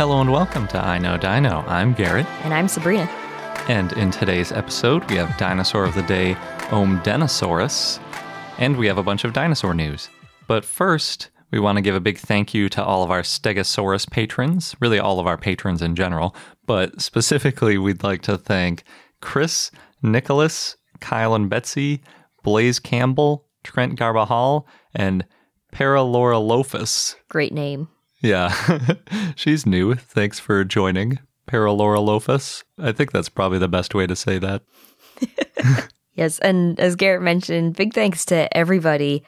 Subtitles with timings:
[0.00, 1.62] Hello and welcome to I Know Dino.
[1.68, 3.04] I'm Garrett, And I'm Sabrina.
[3.68, 6.36] and in today's episode, we have Dinosaur of the Day,
[6.70, 8.00] Ohmdenosaurus,
[8.56, 10.08] and we have a bunch of dinosaur news.
[10.46, 14.10] But first, we want to give a big thank you to all of our Stegosaurus
[14.10, 16.34] patrons, really all of our patrons in general,
[16.64, 18.84] but specifically, we'd like to thank
[19.20, 22.00] Chris, Nicholas, Kyle and Betsy,
[22.42, 25.26] Blaze Campbell, Trent Garbahal, and
[25.74, 27.16] Paralorolofus.
[27.28, 27.88] Great name.
[28.20, 28.54] Yeah,
[29.36, 29.94] she's new.
[29.94, 31.18] Thanks for joining,
[31.48, 32.64] Paralorolofus.
[32.78, 34.62] I think that's probably the best way to say that.
[36.14, 39.24] Yes, and as Garrett mentioned, big thanks to everybody.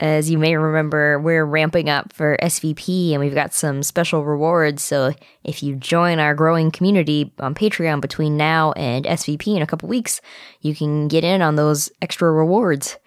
[0.00, 4.82] As you may remember, we're ramping up for SVP and we've got some special rewards.
[4.82, 5.14] So
[5.44, 9.88] if you join our growing community on Patreon between now and SVP in a couple
[9.88, 10.20] weeks,
[10.60, 12.98] you can get in on those extra rewards.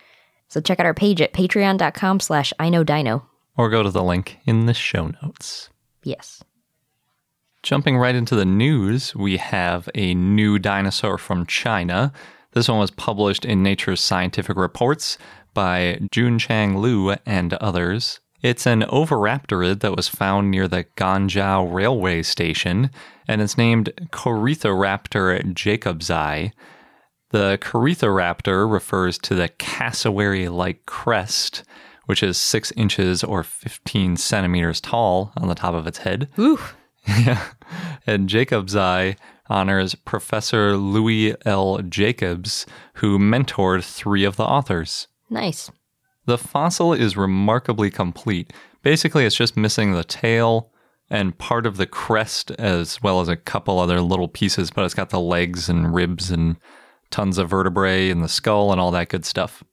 [0.48, 3.28] So check out our page at patreon.com slash I know dino.
[3.58, 5.70] Or go to the link in the show notes.
[6.04, 6.44] Yes.
[7.64, 12.14] Jumping right into the news, we have a new dinosaur from China.
[12.54, 15.18] This one was published in Nature's Scientific Reports
[15.54, 18.20] by Jun Chang Liu and others.
[18.44, 22.92] It's an oviraptorid that was found near the Ganzhou railway station,
[23.28, 26.52] and it's named Corythoraptor jacobsi.
[27.32, 31.64] The Corythoraptor refers to the cassowary like crest,
[32.08, 36.28] which is 6 inches or 15 centimeters tall on the top of its head.
[36.40, 36.60] Ooh.
[37.08, 37.42] Yeah.
[38.06, 39.16] And Jacobsi
[39.50, 41.80] honors Professor Louis L.
[41.84, 42.66] Jacobs,
[42.96, 45.08] who mentored three of the authors.
[45.30, 45.72] Nice.
[46.26, 48.52] The fossil is remarkably complete.
[48.84, 50.72] Basically, it's just missing the tail
[51.10, 54.94] and part of the crest, as well as a couple other little pieces, but it's
[54.94, 56.58] got the legs and ribs and
[57.10, 59.64] tons of vertebrae and the skull and all that good stuff.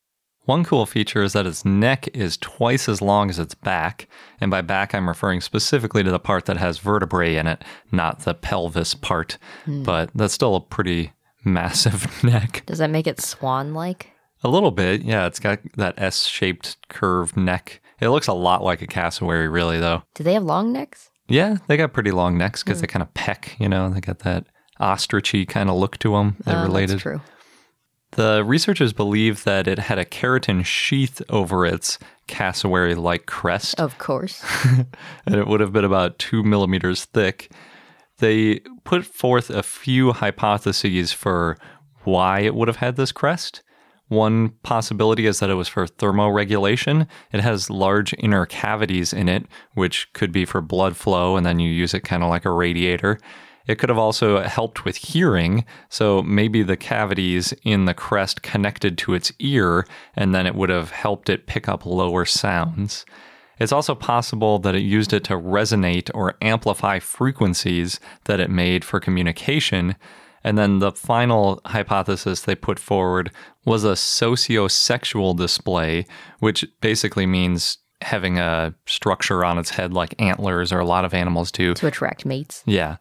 [0.45, 4.09] One cool feature is that its neck is twice as long as its back,
[4.41, 8.21] and by back I'm referring specifically to the part that has vertebrae in it, not
[8.21, 9.39] the pelvis part.
[9.65, 9.83] Hmm.
[9.85, 11.13] But that's still a pretty
[11.45, 12.63] massive neck.
[12.67, 14.11] Does that make it swan like?
[14.43, 15.27] A little bit, yeah.
[15.27, 17.81] It's got that S-shaped curved neck.
[18.01, 20.03] It looks a lot like a cassowary, really, though.
[20.15, 21.09] Do they have long necks?
[21.27, 22.93] Yeah, they got pretty long necks because they hmm.
[22.93, 23.57] kind of peck.
[23.59, 24.45] You know, they got that
[24.79, 26.37] ostrichy kind of look to them.
[26.45, 26.91] They're Oh, related.
[26.97, 27.21] That's true.
[28.15, 33.99] The researchers believe that it had a keratin sheath over its cassowary like crest, Of
[33.99, 34.45] course.
[35.27, 37.51] and it would have been about two millimeters thick.
[38.19, 41.59] They put forth a few hypotheses for
[42.05, 43.63] why it would have had this crest.
[44.09, 47.09] One possibility is that it was for thermoregulation.
[47.33, 51.59] It has large inner cavities in it, which could be for blood flow, and then
[51.59, 53.19] you use it kind of like a radiator.
[53.67, 58.99] It could have also helped with hearing, so maybe the cavities in the crest connected
[58.99, 63.07] to its ear, and then it would have helped it pick up lower sounds.
[63.59, 68.85] It's also possible that it used it to resonate or amplify frequencies that it made
[68.85, 69.97] for communication.
[70.43, 73.31] And then the final hypothesis they put forward
[73.65, 76.05] was a sociosexual display,
[76.41, 81.15] which basically means having a structure on its head like antlers or a lot of
[81.15, 81.73] animals do.
[81.75, 82.63] to attract mates.
[82.67, 82.97] Yeah.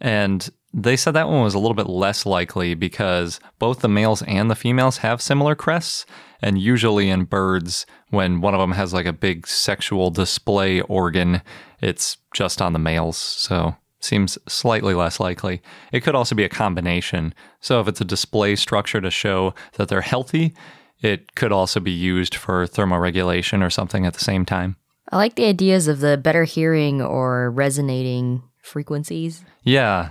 [0.00, 4.22] And they said that one was a little bit less likely because both the males
[4.22, 6.04] and the females have similar crests.
[6.42, 11.40] And usually in birds, when one of them has like a big sexual display organ,
[11.80, 13.16] it's just on the males.
[13.16, 15.62] So seems slightly less likely.
[15.92, 17.34] It could also be a combination.
[17.60, 20.54] So if it's a display structure to show that they're healthy,
[21.00, 24.76] it could also be used for thermoregulation or something at the same time.
[25.10, 29.44] I like the ideas of the better hearing or resonating frequencies.
[29.62, 30.10] Yeah.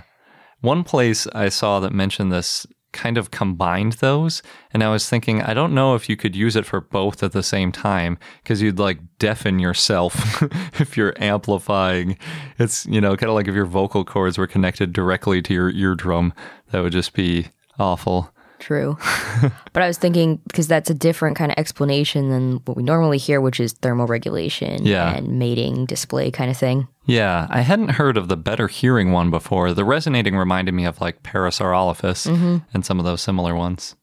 [0.60, 2.66] One place I saw that mentioned this
[2.96, 4.42] kind of combined those.
[4.72, 7.32] And I was thinking, I don't know if you could use it for both at
[7.32, 10.42] the same time because you'd like deafen yourself
[10.80, 12.16] if you're amplifying.
[12.58, 15.70] It's, you know, kind of like if your vocal cords were connected directly to your
[15.70, 16.32] eardrum,
[16.70, 17.48] that would just be
[17.78, 18.32] awful.
[18.58, 18.96] True.
[19.72, 23.18] but I was thinking because that's a different kind of explanation than what we normally
[23.18, 25.14] hear, which is thermoregulation Yeah.
[25.14, 26.88] and mating display kind of thing.
[27.04, 29.72] Yeah, I hadn't heard of the better hearing one before.
[29.72, 32.58] The resonating reminded me of like Parasaurolophus mm-hmm.
[32.74, 33.94] and some of those similar ones.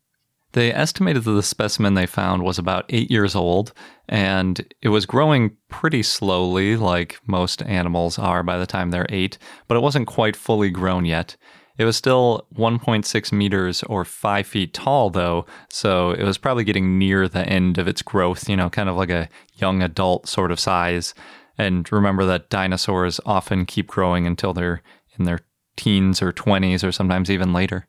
[0.53, 3.73] They estimated that the specimen they found was about eight years old,
[4.07, 9.39] and it was growing pretty slowly, like most animals are by the time they're eight,
[9.67, 11.35] but it wasn't quite fully grown yet.
[11.77, 16.99] It was still 1.6 meters or 5 feet tall, though, so it was probably getting
[16.99, 20.51] near the end of its growth, you know, kind of like a young adult sort
[20.51, 21.15] of size.
[21.57, 24.83] And remember that dinosaurs often keep growing until they're
[25.17, 25.39] in their
[25.75, 27.87] teens or 20s or sometimes even later.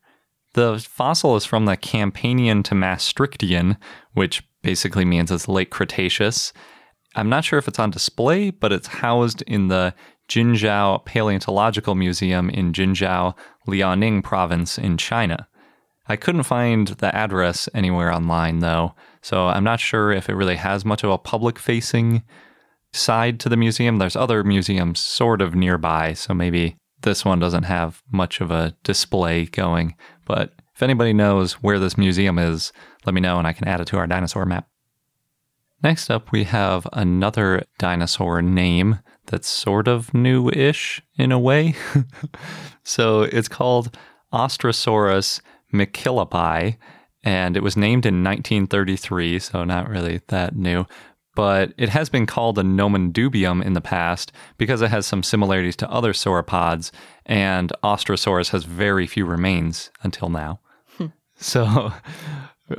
[0.55, 3.77] The fossil is from the Campanian to Maastrichtian,
[4.13, 6.53] which basically means it's late Cretaceous.
[7.17, 9.95] I'm not sure if it's on display, but it's housed in the
[10.29, 13.35] Jinzhou Paleontological Museum in Jinzhou,
[13.69, 15.49] Liaoning province in China.
[16.07, 20.57] I couldn't find the address anywhere online though, so I'm not sure if it really
[20.57, 22.23] has much of a public facing
[22.93, 23.99] side to the museum.
[23.99, 28.77] There's other museums sort of nearby, so maybe this one doesn't have much of a
[28.83, 29.95] display going.
[30.27, 32.73] But if anybody knows where this museum is,
[33.07, 34.69] let me know and I can add it to our dinosaur map.
[35.83, 41.75] Next up, we have another dinosaur name that's sort of new ish in a way.
[42.85, 43.97] so it's called
[44.33, 45.41] Austrosaurus
[45.73, 46.77] mckillopi,
[47.23, 50.87] and it was named in 1933, so not really that new.
[51.35, 55.23] But it has been called a nomen dubium in the past because it has some
[55.23, 56.93] similarities to other sauropods,
[57.27, 60.61] and Austrosaurus has very few remains until now.
[60.97, 61.07] Hmm.
[61.37, 61.93] So,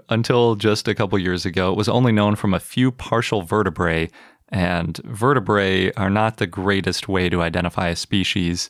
[0.08, 4.10] until just a couple years ago, it was only known from a few partial vertebrae,
[4.56, 8.70] and vertebrae are not the greatest way to identify a species.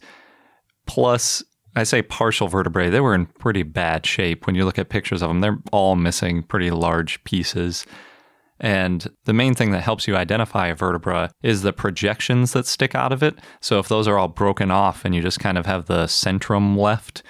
[0.88, 1.44] Plus,
[1.76, 4.48] I say partial vertebrae, they were in pretty bad shape.
[4.48, 7.86] When you look at pictures of them, they're all missing pretty large pieces.
[8.60, 12.96] And the main thing that helps you identify a vertebra is the projections that stick
[12.96, 13.38] out of it.
[13.62, 16.76] So if those are all broken off and you just kind of have the centrum
[16.76, 17.22] left,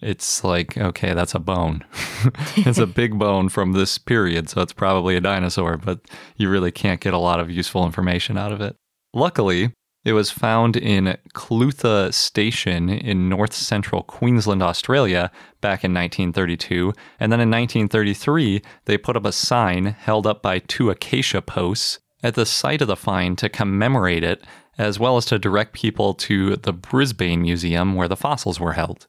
[0.00, 1.84] it's like, okay, that's a bone.
[2.56, 6.00] it's a big bone from this period, so it's probably a dinosaur, but
[6.36, 8.76] you really can't get a lot of useful information out of it.
[9.12, 9.72] Luckily,
[10.04, 15.30] it was found in Clutha Station in north central Queensland, Australia,
[15.62, 16.92] back in 1932.
[17.18, 22.00] And then in 1933, they put up a sign held up by two acacia posts
[22.22, 24.44] at the site of the find to commemorate it,
[24.76, 29.06] as well as to direct people to the Brisbane Museum where the fossils were held.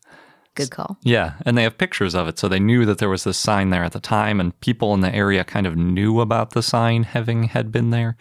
[0.55, 0.97] Good call.
[1.03, 3.69] Yeah, and they have pictures of it, so they knew that there was this sign
[3.69, 7.03] there at the time, and people in the area kind of knew about the sign
[7.03, 8.17] having had been there.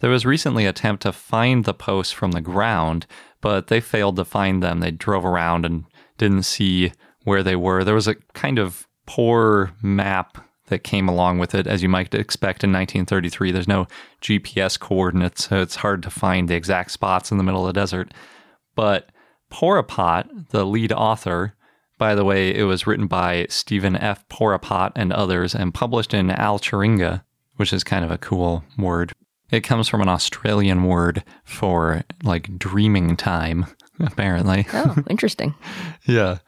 [0.00, 3.06] There was recently an attempt to find the posts from the ground,
[3.40, 4.80] but they failed to find them.
[4.80, 5.84] They drove around and
[6.16, 6.92] didn't see
[7.24, 7.84] where they were.
[7.84, 12.14] There was a kind of poor map that came along with it, as you might
[12.14, 13.50] expect in 1933.
[13.50, 13.86] There's no
[14.22, 17.80] GPS coordinates, so it's hard to find the exact spots in the middle of the
[17.80, 18.12] desert.
[18.74, 19.10] But
[19.50, 21.54] Poropat, the lead author,
[21.98, 24.26] by the way, it was written by Stephen F.
[24.28, 27.22] Poropat and others and published in Alcheringa,
[27.56, 29.12] which is kind of a cool word.
[29.50, 33.66] It comes from an Australian word for like dreaming time,
[34.00, 34.66] apparently.
[34.72, 35.54] Oh, interesting.
[36.06, 36.38] yeah.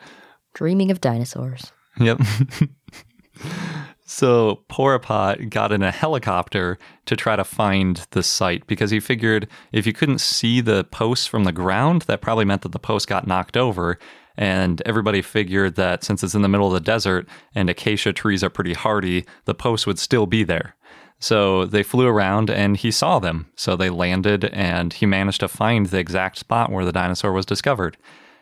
[0.54, 1.72] Dreaming of dinosaurs.
[1.98, 2.20] Yep.
[4.04, 9.48] so Poropat got in a helicopter to try to find the site because he figured
[9.72, 13.08] if you couldn't see the posts from the ground, that probably meant that the post
[13.08, 13.98] got knocked over.
[14.36, 18.42] And everybody figured that since it's in the middle of the desert and acacia trees
[18.42, 20.76] are pretty hardy, the post would still be there.
[21.18, 23.46] So they flew around and he saw them.
[23.54, 27.44] So they landed and he managed to find the exact spot where the dinosaur was
[27.44, 27.98] discovered.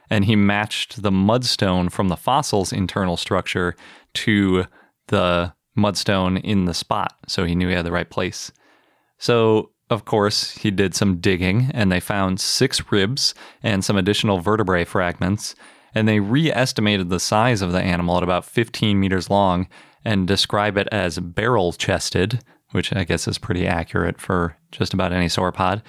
[0.09, 3.75] And he matched the mudstone from the fossil's internal structure
[4.15, 4.67] to
[5.09, 7.15] the mudstone in the spot.
[7.27, 8.53] So he knew he had the right place.
[9.19, 14.39] So, of course, he did some digging and they found six ribs and some additional
[14.39, 15.55] vertebrae fragments.
[15.95, 19.69] And they re estimated the size of the animal at about 15 meters long
[20.05, 22.43] and describe it as barrel chested,
[22.73, 25.83] which I guess is pretty accurate for just about any sauropod.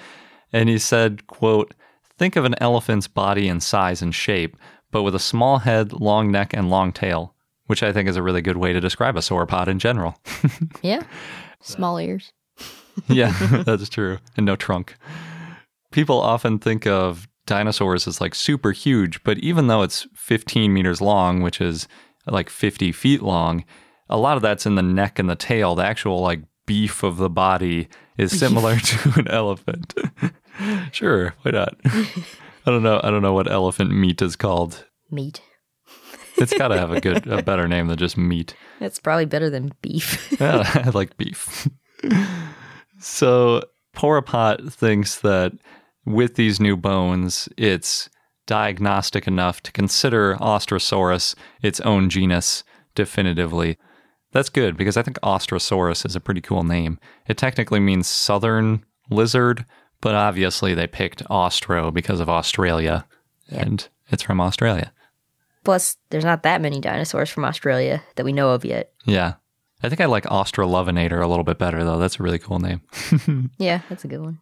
[0.52, 1.74] And he said, quote,
[2.18, 4.56] Think of an elephant's body in size and shape,
[4.90, 7.34] but with a small head, long neck, and long tail,
[7.66, 10.18] which I think is a really good way to describe a sauropod in general.
[10.82, 11.02] Yeah.
[11.62, 12.32] Small ears.
[13.08, 13.32] yeah,
[13.64, 14.18] that's true.
[14.36, 14.96] And no trunk.
[15.92, 21.00] People often think of dinosaurs is like super huge, but even though it's 15 meters
[21.00, 21.88] long, which is
[22.26, 23.64] like 50 feet long,
[24.08, 25.74] a lot of that's in the neck and the tail.
[25.74, 29.94] The actual like beef of the body is similar to an elephant.
[30.92, 31.74] sure, why not?
[31.84, 33.00] I don't know.
[33.02, 34.86] I don't know what elephant meat is called.
[35.10, 35.42] Meat.
[36.36, 38.54] It's got to have a good, a better name than just meat.
[38.78, 40.36] It's probably better than beef.
[40.40, 41.68] Yeah, I like beef.
[43.00, 43.64] so
[43.96, 45.52] Poropat thinks that
[46.12, 48.08] with these new bones, it's
[48.46, 52.64] diagnostic enough to consider Austrosaurus its own genus
[52.94, 53.78] definitively.
[54.32, 56.98] That's good because I think Austrosaurus is a pretty cool name.
[57.26, 59.64] It technically means southern lizard,
[60.00, 63.06] but obviously they picked Austro because of Australia,
[63.48, 64.92] and it's from Australia.
[65.64, 68.92] Plus, there's not that many dinosaurs from Australia that we know of yet.
[69.04, 69.34] Yeah.
[69.82, 71.98] I think I like Australovenator a little bit better, though.
[71.98, 72.80] That's a really cool name.
[73.58, 74.38] Yeah, that's a good one.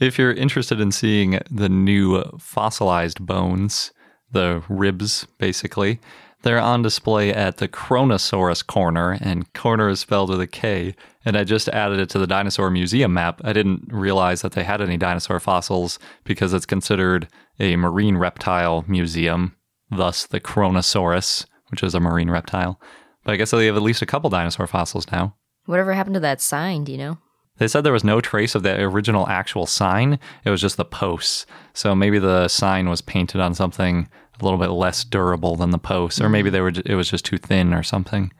[0.00, 3.92] If you're interested in seeing the new fossilized bones,
[4.30, 6.00] the ribs basically,
[6.42, 10.94] they're on display at the Kronosaurus Korner, and corner is spelled with a K.
[11.24, 13.40] And I just added it to the dinosaur museum map.
[13.44, 17.28] I didn't realize that they had any dinosaur fossils because it's considered
[17.60, 19.54] a marine reptile museum,
[19.90, 22.80] thus the Kronosaurus, which is a marine reptile.
[23.24, 25.36] But I guess they have at least a couple dinosaur fossils now.
[25.66, 27.18] Whatever happened to that sign, do you know?
[27.58, 30.18] They said there was no trace of the original actual sign.
[30.44, 31.46] It was just the posts.
[31.74, 34.08] So maybe the sign was painted on something
[34.40, 36.72] a little bit less durable than the posts, or maybe they were.
[36.86, 38.32] It was just too thin or something.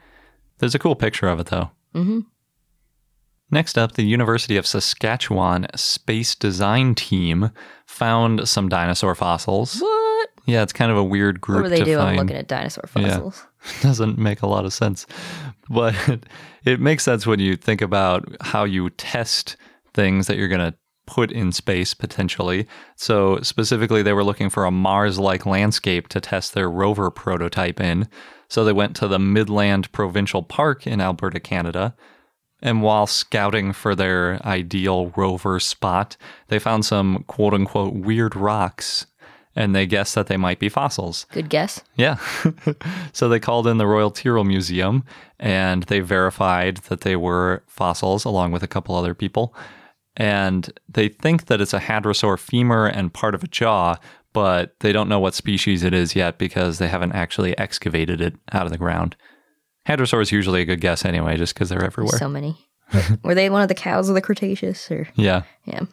[0.59, 1.71] There's a cool picture of it though.
[1.95, 2.21] Mm-hmm.
[3.51, 7.51] Next up, the University of Saskatchewan Space Design Team
[7.87, 9.79] found some dinosaur fossils.
[9.81, 10.31] What?
[10.47, 12.17] Yeah, it's kind of a weird group What were they doing find.
[12.19, 13.31] looking at dinosaur Yeah.
[13.83, 15.07] doesn't make a lot of sense.
[15.69, 15.95] But
[16.65, 19.57] it makes sense when you think about how you test
[19.95, 20.77] things that you're going to
[21.07, 22.67] put in space potentially.
[22.97, 27.81] So, specifically, they were looking for a Mars like landscape to test their rover prototype
[27.81, 28.09] in.
[28.49, 31.95] So, they went to the Midland Provincial Park in Alberta, Canada.
[32.65, 36.17] And while scouting for their ideal rover spot,
[36.47, 39.07] they found some quote unquote weird rocks
[39.55, 41.27] and they guessed that they might be fossils.
[41.33, 41.83] Good guess.
[41.97, 42.17] Yeah.
[43.13, 45.05] so they called in the Royal Tyrrell Museum
[45.39, 49.55] and they verified that they were fossils along with a couple other people.
[50.17, 53.97] And they think that it's a hadrosaur femur and part of a jaw,
[54.33, 58.35] but they don't know what species it is yet because they haven't actually excavated it
[58.53, 59.17] out of the ground.
[59.89, 62.19] Hadrosaur is usually a good guess anyway, just because they're everywhere.
[62.19, 62.57] So many.
[63.25, 65.43] were they one of the cows of the Cretaceous or yeah.
[65.65, 65.85] yeah.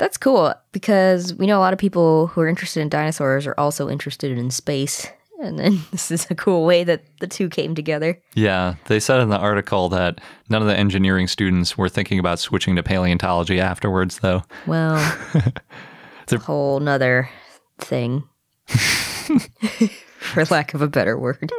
[0.00, 3.54] That's cool because we know a lot of people who are interested in dinosaurs are
[3.58, 5.06] also interested in space.
[5.42, 8.18] And then this is a cool way that the two came together.
[8.34, 12.38] Yeah, they said in the article that none of the engineering students were thinking about
[12.38, 14.42] switching to paleontology afterwards, though.
[14.66, 14.96] Well,
[16.22, 17.28] it's a whole nother
[17.78, 18.24] thing,
[18.66, 21.50] for lack of a better word.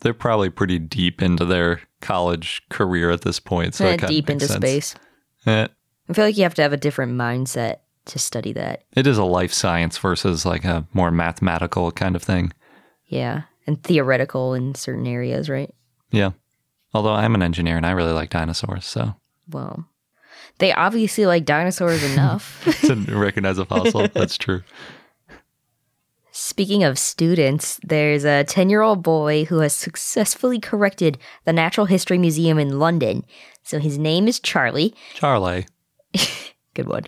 [0.00, 3.74] They're probably pretty deep into their college career at this point.
[3.74, 4.56] So Eh, deep into sense.
[4.56, 4.94] space.
[5.46, 5.68] Eh,
[6.08, 8.82] I feel like you have to have a different mindset to study that.
[8.96, 12.52] it is a life science versus like a more mathematical kind of thing.
[13.06, 13.42] Yeah.
[13.66, 15.72] And theoretical in certain areas, right?
[16.10, 16.30] Yeah.
[16.94, 19.14] Although I'm an engineer and I really like dinosaurs, so
[19.50, 19.86] Well,
[20.58, 22.62] they obviously like dinosaurs enough.
[22.82, 24.62] to recognize a fossil, that's true.
[26.34, 31.86] Speaking of students, there's a 10 year old boy who has successfully corrected the Natural
[31.86, 33.24] History Museum in London.
[33.62, 34.94] So his name is Charlie.
[35.14, 35.66] Charlie.
[36.74, 37.04] Good one.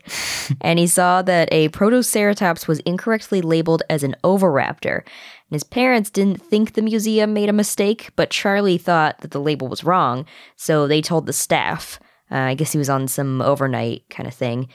[0.61, 4.99] and he saw that a Protoceratops was incorrectly labeled as an Oviraptor.
[4.99, 9.41] And his parents didn't think the museum made a mistake, but Charlie thought that the
[9.41, 10.27] label was wrong.
[10.57, 11.99] So they told the staff.
[12.31, 14.69] Uh, I guess he was on some overnight kind of thing.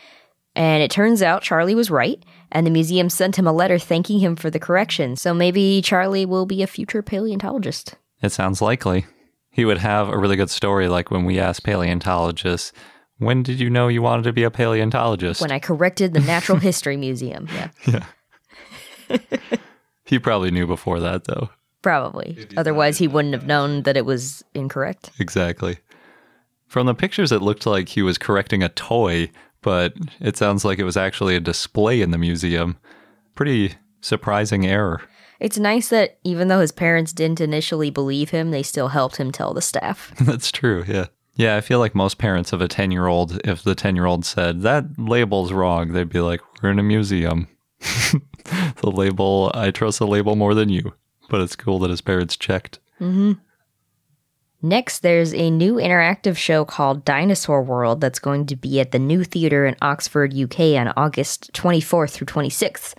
[0.56, 4.20] And it turns out Charlie was right, and the museum sent him a letter thanking
[4.20, 5.16] him for the correction.
[5.16, 7.96] So maybe Charlie will be a future paleontologist.
[8.22, 9.06] It sounds likely.
[9.52, 12.72] He would have a really good story like when we asked paleontologists,
[13.20, 15.40] when did you know you wanted to be a paleontologist?
[15.42, 17.48] When I corrected the Natural History Museum.
[17.54, 17.70] Yeah,
[19.10, 19.18] Yeah.
[20.06, 21.50] he probably knew before that though.
[21.82, 22.48] probably.
[22.58, 25.12] Otherwise, he wouldn't have known that it was incorrect.
[25.20, 25.78] Exactly.
[26.68, 30.78] From the pictures, it looked like he was correcting a toy, but it sounds like
[30.80, 32.78] it was actually a display in the museum.
[33.36, 35.02] Pretty surprising error.
[35.40, 39.32] It's nice that even though his parents didn't initially believe him, they still helped him
[39.32, 40.14] tell the staff.
[40.22, 41.08] That's true, yeah.
[41.40, 44.06] Yeah, I feel like most parents of a 10 year old, if the 10 year
[44.06, 47.48] old said, that label's wrong, they'd be like, we're in a museum.
[47.80, 50.96] the label, I trust the label more than you.
[51.30, 52.80] But it's cool that his parents checked.
[53.00, 53.34] Mm-hmm.
[54.62, 59.00] Next, there's a new interactive show called Dinosaur World that's going to be at the
[59.00, 62.96] New Theatre in Oxford, UK on August 24th through 26th.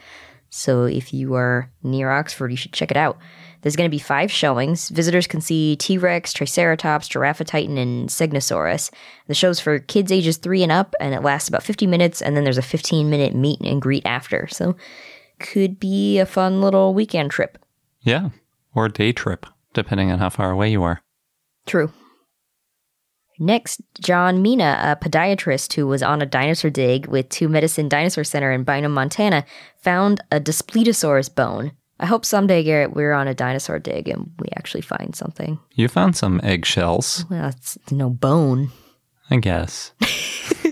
[0.48, 3.18] So if you are near Oxford, you should check it out.
[3.62, 4.88] There's going to be five showings.
[4.88, 8.90] Visitors can see T Rex, Triceratops, Giraffatitan, and Signosaurus.
[9.26, 12.36] The show's for kids ages three and up, and it lasts about 50 minutes, and
[12.36, 14.48] then there's a 15 minute meet and greet after.
[14.48, 14.76] So
[15.38, 17.58] could be a fun little weekend trip.
[18.00, 18.30] Yeah.
[18.74, 21.02] Or a day trip, depending on how far away you are.
[21.66, 21.92] True.
[23.38, 28.22] Next, John Mina, a podiatrist who was on a dinosaur dig with Two Medicine Dinosaur
[28.22, 29.46] Center in Bynum, Montana,
[29.82, 31.72] found a Daspletosaurus bone.
[32.00, 35.58] I hope someday, Garrett, we're on a dinosaur dig and we actually find something.
[35.74, 38.70] You found some eggshells, Well, it's no bone.
[39.30, 39.92] I guess.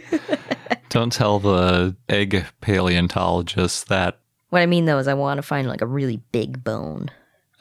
[0.88, 4.20] Don't tell the egg paleontologists that.
[4.48, 7.10] What I mean though is I want to find like a really big bone.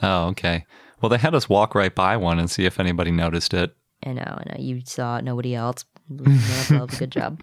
[0.02, 0.66] Oh, okay.
[1.02, 3.76] Well, they had us walk right by one and see if anybody noticed it.
[4.06, 4.56] I know, I know.
[4.58, 5.84] You saw it, nobody else.
[6.98, 7.42] Good job.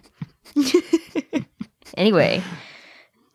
[1.97, 2.41] anyway,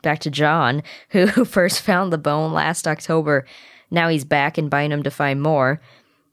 [0.03, 3.47] back to John, who first found the bone last October.
[3.91, 5.81] Now he's back in Bynum to find more.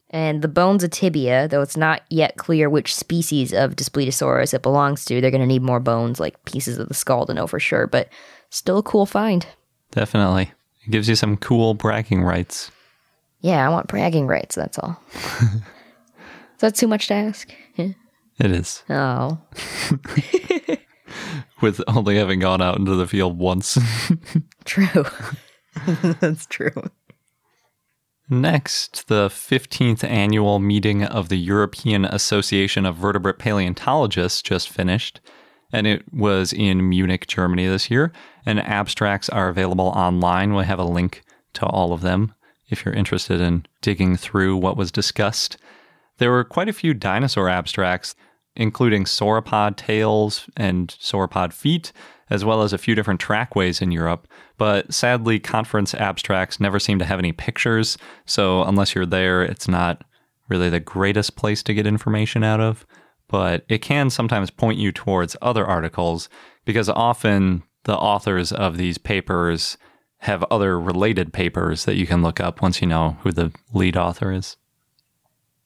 [0.10, 4.62] And the bone's a tibia, though it's not yet clear which species of Daspletosaurus it
[4.62, 5.20] belongs to.
[5.20, 7.88] They're going to need more bones, like pieces of the skull, to know for sure,
[7.88, 8.08] but
[8.50, 9.46] still a cool find.
[9.92, 10.52] Definitely.
[10.86, 12.72] It gives you some cool bragging rights.
[13.42, 14.98] Yeah, I want bragging rights, that's all.
[15.14, 17.54] Is that too much to ask?
[18.40, 18.84] It is.
[18.90, 19.40] Oh.
[21.62, 23.78] With only having gone out into the field once.
[24.66, 25.06] True.
[26.20, 26.90] That's true.
[28.30, 35.22] Next, the 15th annual meeting of the European Association of Vertebrate Paleontologists just finished,
[35.72, 38.12] and it was in Munich, Germany this year.
[38.46, 40.56] And abstracts are available online.
[40.56, 41.24] We have a link
[41.54, 42.34] to all of them
[42.70, 45.58] if you're interested in digging through what was discussed.
[46.18, 48.16] There were quite a few dinosaur abstracts,
[48.58, 51.94] including sauropod tails and sauropod feet,
[52.30, 54.28] as well as a few different trackways in Europe.
[54.58, 59.68] But sadly, conference abstracts never seem to have any pictures, so unless you're there, it's
[59.68, 60.04] not
[60.50, 62.86] really the greatest place to get information out of.
[63.30, 66.30] But it can sometimes point you towards other articles
[66.66, 69.78] because often the authors of these papers
[70.20, 73.96] have other related papers that you can look up once you know who the lead
[73.96, 74.58] author is.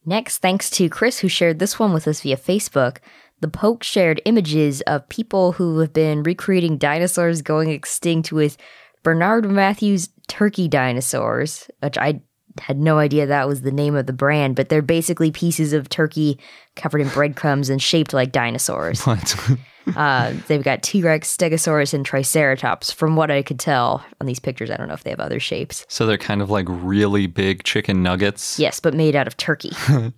[0.06, 2.98] Next, thanks to Chris, who shared this one with us via Facebook.
[3.40, 8.58] The Poke shared images of people who have been recreating dinosaurs going extinct with
[9.04, 12.22] Bernard Matthews turkey dinosaurs, which I
[12.60, 15.90] had no idea that was the name of the brand, but they're basically pieces of
[15.90, 16.40] turkey
[16.76, 19.02] covered in breadcrumbs and shaped like dinosaurs.
[19.06, 19.36] What?
[19.96, 22.92] Uh, they've got T Rex, Stegosaurus, and Triceratops.
[22.92, 25.40] From what I could tell on these pictures, I don't know if they have other
[25.40, 25.88] shapes.
[25.90, 28.60] so they're kind of like really big chicken nuggets.
[28.60, 29.72] Yes, but made out of turkey.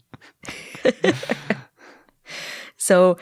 [2.77, 3.17] so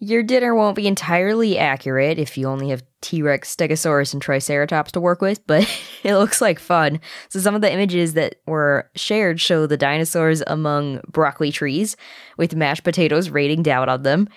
[0.00, 4.92] your dinner won't be entirely accurate if you only have T Rex, Stegosaurus, and Triceratops
[4.92, 5.68] to work with, but
[6.02, 7.00] it looks like fun.
[7.28, 11.96] So some of the images that were shared show the dinosaurs among broccoli trees
[12.38, 14.28] with mashed potatoes raining down on them.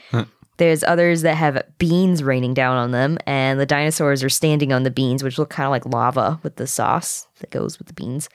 [0.58, 4.84] There's others that have beans raining down on them, and the dinosaurs are standing on
[4.84, 7.94] the beans, which look kind of like lava with the sauce that goes with the
[7.94, 8.30] beans.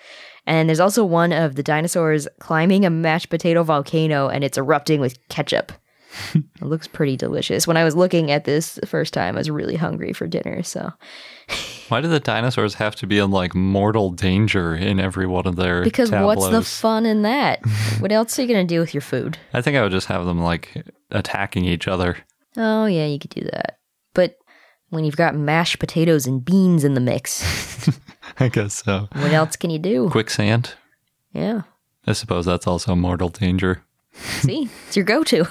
[0.45, 5.01] And there's also one of the dinosaurs climbing a mashed potato volcano, and it's erupting
[5.01, 5.73] with ketchup.
[6.35, 7.67] It looks pretty delicious.
[7.67, 10.63] When I was looking at this the first time, I was really hungry for dinner.
[10.63, 10.93] So,
[11.89, 15.57] Why do the dinosaurs have to be in like mortal danger in every one of
[15.57, 17.65] their because what's the fun in that?
[18.01, 19.39] what else are you going to do with your food?
[19.53, 22.19] I think I would just have them like attacking each other.
[22.57, 23.79] Oh, yeah, you could do that.
[24.15, 24.37] But
[24.91, 27.89] when you've got mashed potatoes and beans in the mix,
[28.41, 29.09] I guess so.
[29.13, 30.11] what else can you do?
[30.11, 30.75] Quicksand.
[31.33, 31.63] Yeah.
[32.07, 33.83] I suppose that's also mortal danger.
[34.13, 35.47] See, it's your go to.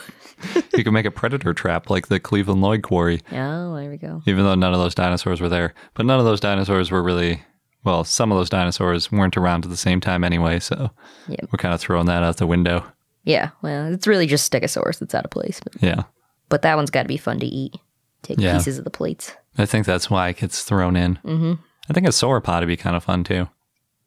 [0.75, 4.21] You can make a predator trap like the Cleveland Lloyd Quarry, Oh, there we go.
[4.25, 5.73] even though none of those dinosaurs were there.
[5.95, 7.43] But none of those dinosaurs were really,
[7.83, 10.91] well, some of those dinosaurs weren't around at the same time anyway, so
[11.27, 11.49] Yep.
[11.51, 12.83] we're kind of throwing that out the window.
[13.23, 15.59] Yeah, well, it's really just Stegosaurus that's out of place.
[15.61, 16.03] But, Yeah.
[16.49, 17.75] but that one's got to be fun to eat.
[18.21, 18.53] Take Yeah.
[18.57, 19.33] pieces of the plates.
[19.57, 21.15] I think that's why it gets thrown in.
[21.25, 21.53] Mm-hmm.
[21.89, 23.47] I think a sauropod would be kind of fun too.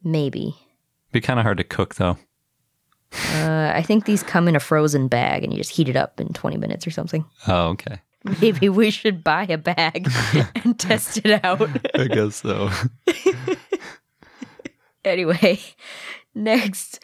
[0.03, 0.55] Maybe.
[1.13, 2.19] Be kind of hard to cook though.
[3.13, 6.21] Uh, I think these come in a frozen bag and you just heat it up
[6.21, 7.25] in 20 minutes or something.
[7.49, 8.01] Oh, okay.
[8.41, 10.09] Maybe we should buy a bag
[10.57, 11.69] and test it out.
[11.95, 12.71] I guess so.
[15.05, 15.59] anyway,
[16.35, 17.01] next,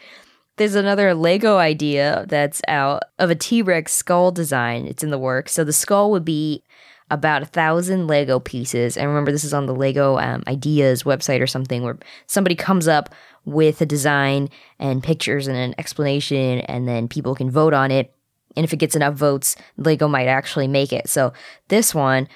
[0.57, 4.87] there's another Lego idea that's out of a T Rex skull design.
[4.87, 5.53] It's in the works.
[5.53, 6.63] So the skull would be
[7.11, 8.97] about a thousand Lego pieces.
[8.97, 12.89] And remember, this is on the Lego um, Ideas website or something where somebody comes
[12.89, 13.15] up
[13.47, 18.13] with a design and pictures and an explanation, and then people can vote on it.
[18.55, 21.09] And if it gets enough votes, Lego might actually make it.
[21.09, 21.33] So
[21.69, 22.29] this one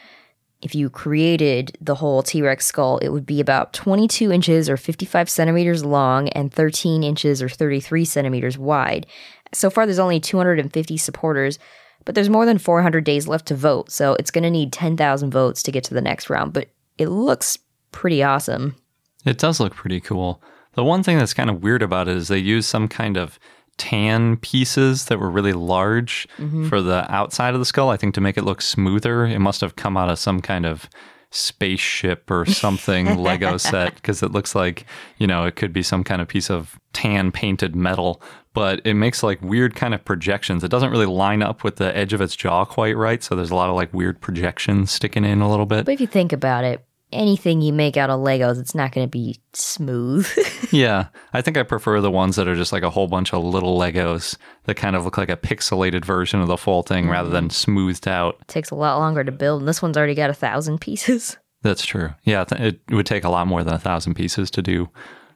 [0.62, 4.76] if you created the whole T Rex skull, it would be about 22 inches or
[4.76, 9.06] 55 centimeters long and 13 inches or 33 centimeters wide.
[9.52, 11.58] So far, there's only 250 supporters,
[12.04, 15.30] but there's more than 400 days left to vote, so it's going to need 10,000
[15.30, 16.52] votes to get to the next round.
[16.52, 16.68] But
[16.98, 17.58] it looks
[17.90, 18.76] pretty awesome.
[19.24, 20.42] It does look pretty cool.
[20.80, 23.38] The one thing that's kind of weird about it is they use some kind of
[23.76, 26.70] tan pieces that were really large mm-hmm.
[26.70, 29.26] for the outside of the skull, I think to make it look smoother.
[29.26, 30.88] It must have come out of some kind of
[31.32, 34.86] spaceship or something Lego set because it looks like,
[35.18, 38.22] you know, it could be some kind of piece of tan painted metal,
[38.54, 40.64] but it makes like weird kind of projections.
[40.64, 43.50] It doesn't really line up with the edge of its jaw quite right, so there's
[43.50, 45.84] a lot of like weird projections sticking in a little bit.
[45.84, 49.06] But if you think about it, anything you make out of Legos, it's not going
[49.06, 50.28] to be smooth.
[50.72, 53.42] Yeah, I think I prefer the ones that are just like a whole bunch of
[53.42, 57.28] little Legos that kind of look like a pixelated version of the full thing rather
[57.28, 57.72] than mm-hmm.
[57.72, 58.36] smoothed out.
[58.42, 61.36] It takes a lot longer to build, and this one's already got a thousand pieces.
[61.62, 62.10] That's true.
[62.22, 64.88] Yeah, th- it would take a lot more than a thousand pieces to do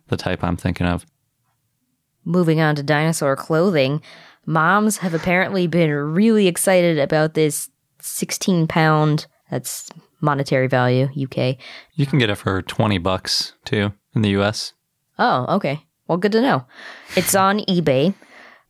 [0.06, 1.04] the type I'm thinking of.
[2.24, 4.00] Moving on to dinosaur clothing,
[4.46, 9.90] moms have apparently been really excited about this 16 pound, that's
[10.24, 11.56] monetary value, UK.
[11.94, 14.72] You can get it for 20 bucks too in the US.
[15.18, 15.84] Oh, okay.
[16.08, 16.64] Well, good to know.
[17.16, 18.14] It's on eBay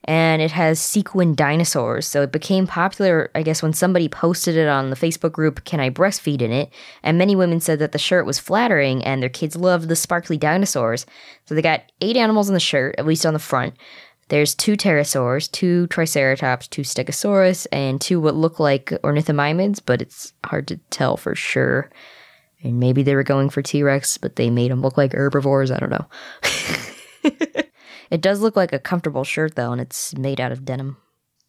[0.04, 2.06] and it has sequin dinosaurs.
[2.06, 5.80] So it became popular, I guess, when somebody posted it on the Facebook group, Can
[5.80, 6.70] I Breastfeed in it?
[7.02, 10.36] And many women said that the shirt was flattering and their kids loved the sparkly
[10.36, 11.06] dinosaurs.
[11.46, 13.74] So they got eight animals in the shirt, at least on the front.
[14.28, 20.32] There's two pterosaurs, two triceratops, two stegosaurus, and two what look like ornithomimids, but it's
[20.44, 21.90] hard to tell for sure.
[22.62, 25.70] And maybe they were going for T Rex, but they made them look like herbivores.
[25.70, 26.06] I don't know.
[28.10, 30.96] it does look like a comfortable shirt, though, and it's made out of denim.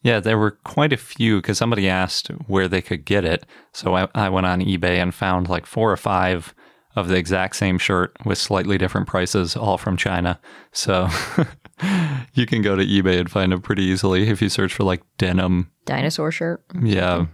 [0.01, 3.45] Yeah, there were quite a few because somebody asked where they could get it.
[3.73, 6.53] So I, I went on eBay and found like four or five
[6.95, 10.39] of the exact same shirt with slightly different prices, all from China.
[10.71, 11.09] So
[12.33, 15.03] you can go to eBay and find them pretty easily if you search for like
[15.17, 15.71] denim.
[15.85, 16.63] Dinosaur shirt.
[16.81, 17.27] Yeah.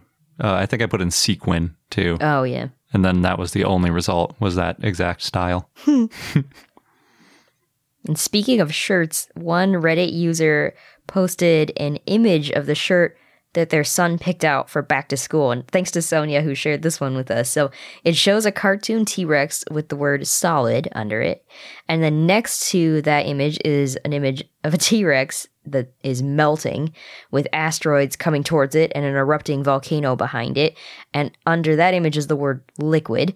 [0.43, 2.17] Uh, I think I put in sequin too.
[2.19, 2.69] Oh, yeah.
[2.93, 5.69] And then that was the only result was that exact style.
[8.07, 10.73] And speaking of shirts, one Reddit user
[11.07, 13.17] posted an image of the shirt
[13.53, 15.51] that their son picked out for back to school.
[15.51, 17.49] And thanks to Sonia who shared this one with us.
[17.49, 17.71] So
[18.03, 21.45] it shows a cartoon T Rex with the word solid under it.
[21.87, 26.23] And then next to that image is an image of a T Rex that is
[26.23, 26.93] melting
[27.29, 30.75] with asteroids coming towards it and an erupting volcano behind it.
[31.13, 33.35] And under that image is the word liquid.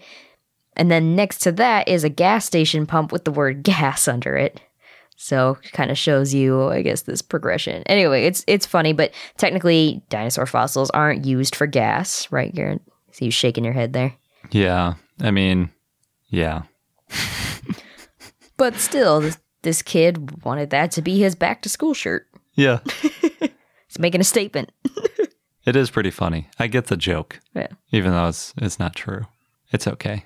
[0.77, 4.35] And then next to that is a gas station pump with the word gas under
[4.35, 4.59] it.
[5.17, 7.83] So kind of shows you, I guess, this progression.
[7.83, 12.81] Anyway, it's it's funny, but technically dinosaur fossils aren't used for gas, right, Garrett?
[13.11, 14.13] See you shaking your head there.
[14.51, 14.95] Yeah.
[15.21, 15.69] I mean,
[16.29, 16.63] yeah.
[18.57, 22.25] But still, this, this kid wanted that to be his back to school shirt.
[22.53, 22.79] Yeah.
[23.01, 24.71] He's making a statement.
[25.65, 26.47] it is pretty funny.
[26.57, 27.67] I get the joke, Yeah.
[27.91, 29.25] even though it's it's not true.
[29.71, 30.25] It's okay.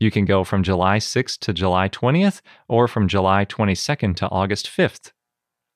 [0.00, 4.66] You can go from July 6th to July 20th or from July 22nd to August
[4.68, 5.10] 5th.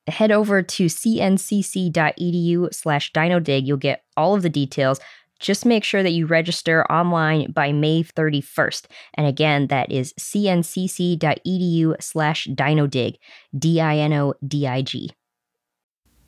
[0.07, 3.65] Head over to cncc.edu slash dinodig.
[3.65, 4.99] You'll get all of the details.
[5.39, 8.85] just make sure that you register online by May 31st.
[9.15, 13.15] And again, that is cncc.edu slash dinodig,
[13.57, 15.11] D I N O D I G.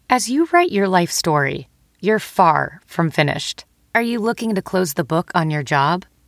[0.10, 1.70] As you write your life story,
[2.02, 3.64] you're far from finished.
[3.94, 6.04] Are you looking to close the book on your job?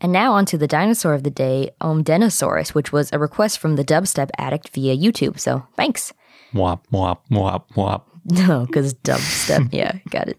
[0.00, 3.84] And now onto the dinosaur of the day, Ohmdenosaurus, which was a request from the
[3.84, 5.40] dubstep addict via YouTube.
[5.40, 6.12] So thanks.
[6.54, 8.08] Wop, wop, wop, wop.
[8.24, 9.68] No, because dubstep.
[9.72, 10.38] yeah, got it.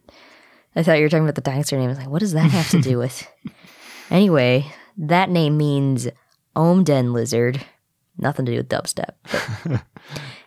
[0.75, 1.87] I thought you were talking about the dinosaur name.
[1.87, 3.27] I was like, what does that have to do with?
[4.09, 4.65] anyway,
[4.97, 6.07] that name means
[6.55, 7.65] Ohmden lizard.
[8.17, 9.11] Nothing to do with dubstep.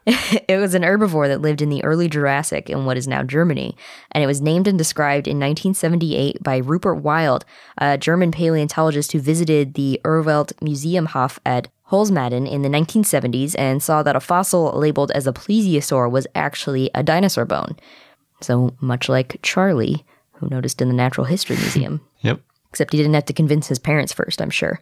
[0.07, 3.77] it was an herbivore that lived in the early Jurassic in what is now Germany,
[4.11, 7.45] and it was named and described in 1978 by Rupert Wild,
[7.79, 13.83] a German paleontologist who visited the Urwelt Museum Hauff at Holzmaden in the 1970s and
[13.83, 17.77] saw that a fossil labeled as a plesiosaur was actually a dinosaur bone.
[18.41, 22.01] So much like Charlie, who noticed in the Natural History Museum.
[22.23, 22.41] Yep.
[22.71, 24.81] Except he didn't have to convince his parents first, I'm sure.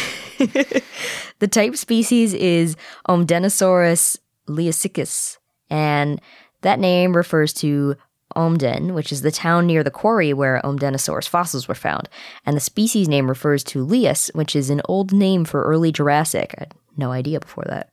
[0.38, 2.74] the type species is
[3.06, 4.18] Ohmdenosaurus
[4.50, 6.20] liasicus, and
[6.62, 7.96] that name refers to
[8.36, 12.08] Ohmden, which is the town near the quarry where Ohmdenosaurus fossils were found.
[12.46, 16.54] And the species name refers to Lias, which is an old name for early Jurassic.
[16.56, 17.90] I had no idea before that.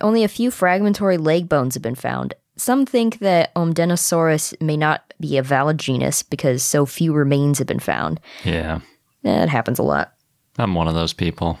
[0.00, 2.34] Only a few fragmentary leg bones have been found.
[2.56, 7.66] Some think that Ohmdenosaurus may not be a valid genus because so few remains have
[7.66, 8.20] been found.
[8.44, 8.80] Yeah.
[9.22, 10.12] That happens a lot.
[10.58, 11.58] I'm one of those people.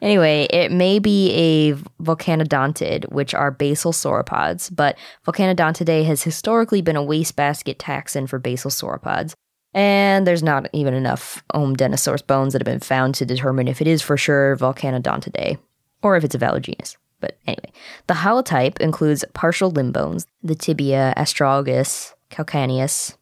[0.00, 6.96] Anyway, it may be a vulcanodontid, which are basal sauropods, but Vulcanodontidae has historically been
[6.96, 9.34] a wastebasket taxon for basal sauropods.
[9.74, 13.86] And there's not even enough Ohmdenosaurus bones that have been found to determine if it
[13.86, 15.58] is for sure Vulcanodontidae,
[16.02, 16.96] or if it's a valid genus.
[17.20, 17.72] But anyway,
[18.08, 23.16] the holotype includes partial limb bones, the tibia, astragalus, calcaneus.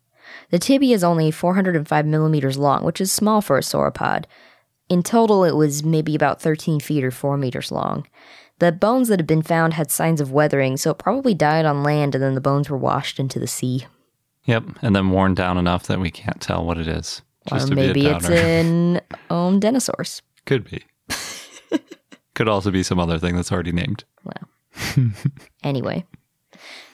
[0.51, 4.25] The tibia is only 405 millimeters long, which is small for a sauropod.
[4.91, 8.07] In total, it was maybe about 13 feet or 4 meters long.
[8.59, 11.83] The bones that had been found had signs of weathering, so it probably died on
[11.83, 13.87] land and then the bones were washed into the sea.
[14.45, 14.65] Yep.
[14.83, 17.23] And then worn down enough that we can't tell what it is.
[17.49, 19.01] Just or maybe it's an
[19.31, 20.21] Ohmdenosaurus.
[20.45, 20.85] Could be.
[22.35, 24.05] Could also be some other thing that's already named.
[24.25, 25.11] Well,
[25.63, 26.05] anyway,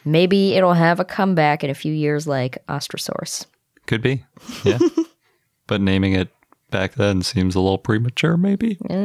[0.05, 3.47] maybe it'll have a comeback in a few years like Austrosaurus.
[3.87, 4.25] Could be.
[4.65, 4.79] Yeah.
[5.67, 6.29] but naming it
[6.71, 8.79] back then seems a little premature, maybe.
[8.89, 8.97] Uh, I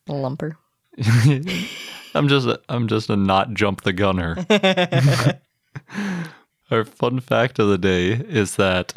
[0.10, 0.56] Lumper.
[2.16, 4.36] I'm just a, I'm just a not jump the gunner.
[6.72, 8.94] Our fun fact of the day is that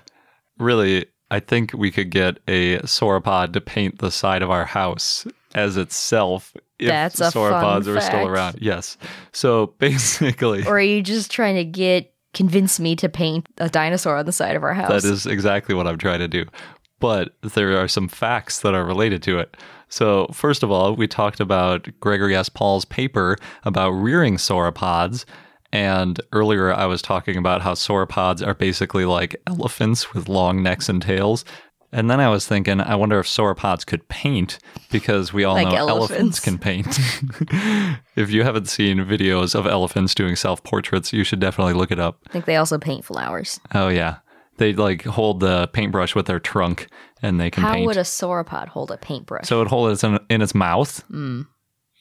[0.58, 5.26] really I think we could get a sauropod to paint the side of our house
[5.54, 8.58] as itself if That's a fun sauropods are still around.
[8.60, 8.96] Yes.
[9.32, 14.16] So basically Or are you just trying to get convince me to paint a dinosaur
[14.16, 15.02] on the side of our house?
[15.02, 16.46] That is exactly what I'm trying to do.
[16.98, 19.56] But there are some facts that are related to it.
[19.88, 22.48] So, first of all, we talked about Gregory S.
[22.48, 25.24] Paul's paper about rearing sauropods.
[25.72, 30.88] And earlier, I was talking about how sauropods are basically like elephants with long necks
[30.88, 31.44] and tails.
[31.92, 34.58] And then I was thinking, I wonder if sauropods could paint
[34.92, 36.10] because we all Like know elephants.
[36.10, 36.86] elephants can paint.
[38.16, 41.98] if you haven't seen videos of elephants doing self portraits, you should definitely look it
[41.98, 42.20] up.
[42.28, 43.58] I think they also paint flowers.
[43.74, 44.18] Oh yeah,
[44.58, 46.86] they like hold the paintbrush with their trunk
[47.22, 47.68] and they can paint.
[47.68, 47.86] How paint.
[47.86, 49.48] would a sauropod hold a paintbrush?
[49.48, 51.02] so it holds it in, in its mouth.
[51.10, 51.46] Mm.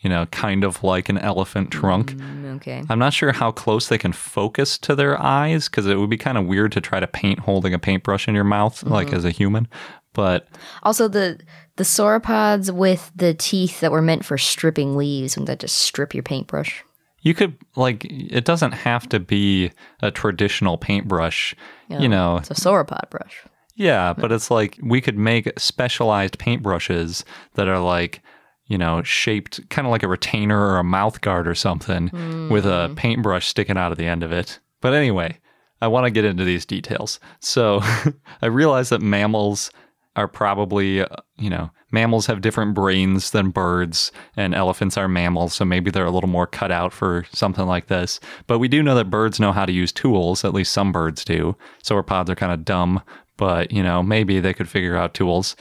[0.02, 2.14] You know, kind of like an elephant trunk.
[2.14, 2.84] Mm, okay.
[2.90, 6.18] I'm not sure how close they can focus to their eyes because it would be
[6.18, 8.94] kind of weird to try to paint holding a paintbrush in your mouth Mm-hmm.
[8.94, 9.68] like as a human.
[10.14, 10.48] But
[10.84, 11.40] Also, the
[11.76, 16.14] the sauropods with the teeth that were meant for stripping leaves, wouldn't that just strip
[16.14, 16.84] your paintbrush?
[17.22, 21.54] you could like it doesn't have to be a traditional paintbrush.
[21.90, 23.44] You know, It's a sauropod brush.
[23.76, 28.22] Yeah, but it's like we could make specialized paintbrushes that are like,
[28.69, 32.10] you know, shaped kind of like a retainer or a mouth guard or something
[32.49, 34.60] with a paintbrush sticking out of the end of it.
[34.79, 35.38] But anyway,
[35.82, 37.19] I want to get into these details.
[37.41, 37.82] So
[38.41, 39.71] I realize that mammals
[40.15, 45.53] are probably, uh, you know, mammals have different brains than birds, and elephants are mammals,
[45.53, 48.19] so maybe they're a little more cut out for something like this.
[48.45, 51.23] But we do know that birds know how to use tools, at least some birds
[51.25, 51.55] do.
[51.84, 53.01] Sauropods are kind of dumb,
[53.38, 55.55] but, you know, maybe they could figure out tools.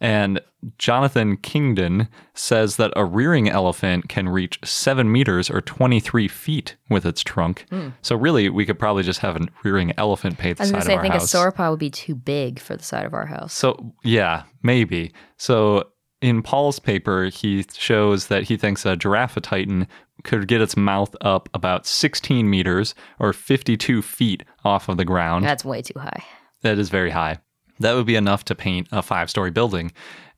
[0.00, 0.40] And
[0.78, 7.04] Jonathan Kingdon says that a rearing elephant can reach seven meters or 23 feet with
[7.04, 7.66] its trunk.
[7.70, 7.88] Hmm.
[8.02, 10.74] So, really, we could probably just have a rearing elephant paint the I was side
[10.74, 13.14] gonna say, of I think a sauropod would be too big for the side of
[13.14, 13.52] our house.
[13.52, 15.12] So, yeah, maybe.
[15.36, 15.84] So,
[16.20, 19.86] in Paul's paper, he shows that he thinks a Giraffatitan
[20.24, 25.44] could get its mouth up about 16 meters or 52 feet off of the ground.
[25.44, 26.22] That's way too high.
[26.62, 27.38] That is very high.
[27.80, 29.92] That would be enough to paint a five story building.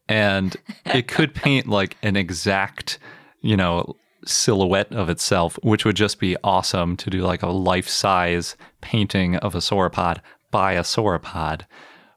[0.09, 2.99] And it could paint like an exact,
[3.41, 7.89] you know, silhouette of itself, which would just be awesome to do like a life
[7.89, 10.19] size painting of a sauropod
[10.51, 11.63] by a sauropod.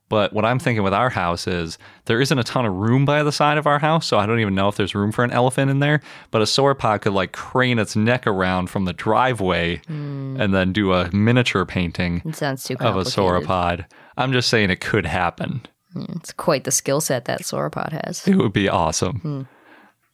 [0.07, 3.23] But what I'm thinking with our house is there isn't a ton of room by
[3.23, 5.31] the side of our house, so I don't even know if there's room for an
[5.31, 6.01] elephant in there.
[6.29, 10.39] But a sauropod could like crane its neck around from the driveway hmm.
[10.39, 13.85] and then do a miniature painting It sounds too of a sauropod.
[14.17, 15.65] I'm just saying it could happen.
[15.95, 18.28] It's quite the skill set that sauropod has.
[18.28, 19.19] It would be awesome.
[19.19, 19.41] Hmm.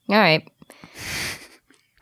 [0.10, 0.48] All right.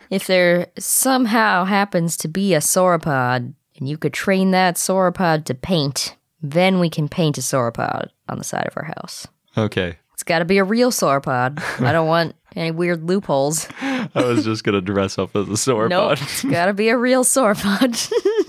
[0.09, 5.53] If there somehow happens to be a sauropod and you could train that sauropod to
[5.53, 9.27] paint, then we can paint a sauropod on the side of our house.
[9.57, 9.97] Okay.
[10.13, 11.61] It's got to be a real sauropod.
[11.81, 13.67] I don't want any weird loopholes.
[13.81, 15.89] I was just going to dress up as a sauropod.
[15.89, 16.21] Nope.
[16.21, 18.11] It's got to be a real sauropod.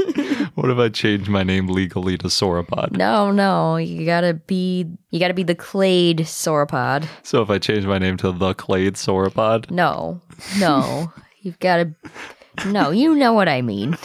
[0.61, 2.92] what if I change my name legally to sauropod?
[2.92, 3.79] no, no.
[3.79, 7.09] You got to be you got to be the clade sauropod.
[7.23, 9.70] So if I change my name to the Clade sauropod?
[9.70, 10.20] No.
[10.59, 11.11] No.
[11.40, 13.96] You've got to No, you know what I mean.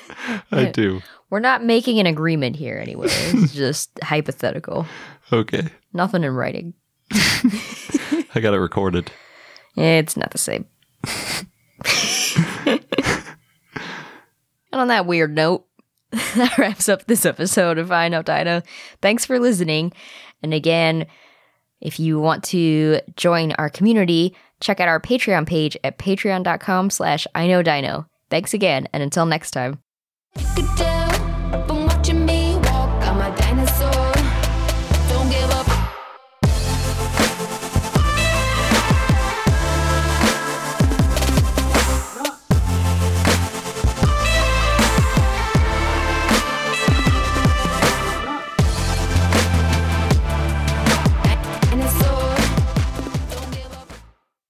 [0.52, 1.02] I do.
[1.30, 3.08] We're not making an agreement here anyway.
[3.10, 4.86] It's just hypothetical.
[5.32, 5.66] Okay.
[5.92, 6.74] Nothing in writing.
[7.12, 9.10] I got it recorded.
[9.76, 10.66] It's not the same.
[12.66, 12.80] and
[14.72, 15.66] on that weird note,
[16.36, 18.62] that wraps up this episode of I Know Dino.
[19.02, 19.92] Thanks for listening.
[20.42, 21.06] And again,
[21.80, 27.26] if you want to join our community, check out our Patreon page at patreon.com slash
[27.34, 28.06] I Know Dino.
[28.30, 29.80] Thanks again, and until next time.